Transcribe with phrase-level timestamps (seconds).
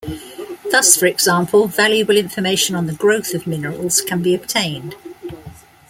[0.71, 4.95] Thus, for example, valuable information on the growth of minerals can be obtained.